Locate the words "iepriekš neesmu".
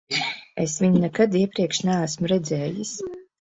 1.41-2.33